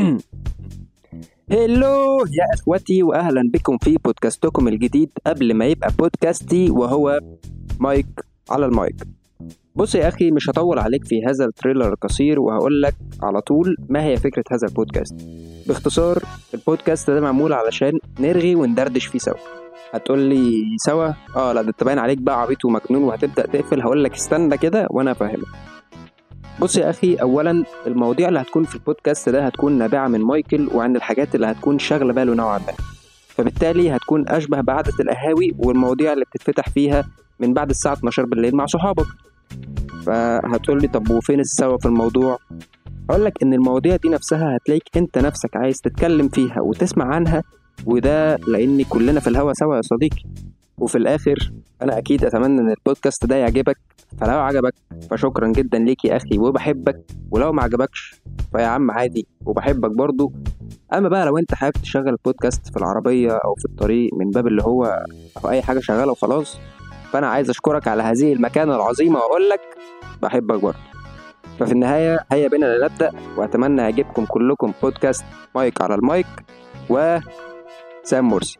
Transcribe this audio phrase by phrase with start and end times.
[1.52, 7.20] هلو يا اخوتي واهلا بكم في بودكاستكم الجديد قبل ما يبقى بودكاستي وهو
[7.80, 8.06] مايك
[8.50, 8.94] على المايك.
[9.74, 14.04] بص يا أخي مش هطول عليك في هذا التريلر القصير وهقول لك على طول ما
[14.04, 15.14] هي فكرة هذا البودكاست.
[15.66, 16.22] باختصار
[16.54, 19.34] البودكاست ده معمول علشان نرغي وندردش فيه سوا.
[19.92, 23.80] هتقول لي سوا؟ آه لا ده أنت باين عليك بقى عبيط ومجنون وهتبدأ تقفل.
[23.80, 25.69] هقول لك استنى كده وأنا أفهمك.
[26.60, 30.96] بص يا أخي اولا المواضيع اللي هتكون في البودكاست ده هتكون نابعة من مايكل وعن
[30.96, 32.72] الحاجات اللي هتكون شاغلة باله نوعا ما.
[33.28, 37.04] فبالتالي هتكون أشبه بعادة القهاوي والمواضيع اللي بتتفتح فيها
[37.40, 39.06] من بعد الساعة 12 بالليل مع صحابك.
[40.06, 42.38] فهتقول لي طب وفين السوا في الموضوع؟
[43.10, 47.42] أقول لك إن المواضيع دي نفسها هتلاقيك أنت نفسك عايز تتكلم فيها وتسمع عنها
[47.86, 50.22] وده لأن كلنا في الهوا سوا يا صديقي.
[50.80, 51.52] وفي الآخر
[51.82, 53.78] أنا أكيد أتمنى إن البودكاست ده يعجبك.
[54.20, 54.74] فلو عجبك
[55.10, 57.00] فشكرا جدا ليك يا أخي وبحبك.
[57.30, 58.14] ولو ما عجبكش
[58.52, 60.32] فيا عم عادي وبحبك برضو.
[60.94, 64.62] أما بقى لو أنت حابب تشغل البودكاست في العربية أو في الطريق من باب اللي
[64.62, 65.04] هو
[65.44, 66.58] أو أي حاجة شغالة وخلاص
[67.12, 69.60] فأنا عايز أشكرك على هذه المكانة العظيمة وأقول لك
[70.22, 70.78] بحبك برضو.
[71.58, 76.26] ففي النهاية هيا بنا لنبدأ وأتمنى يعجبكم كلكم بودكاست مايك على المايك
[76.90, 77.18] و
[78.02, 78.58] سام مرسي.